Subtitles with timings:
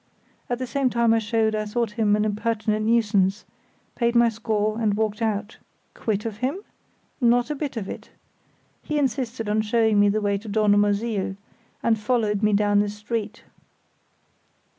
[0.49, 3.45] At the same time I showed I thought him an impertinent nuisance,
[3.93, 6.57] paid my score and walked out—quit of him?
[7.21, 8.09] Not a bit of it!
[8.81, 11.37] He insisted on showing me the way to Dornumersiel,
[11.83, 13.43] and followed me down the street.